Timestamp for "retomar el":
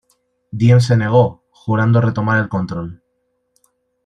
2.01-2.49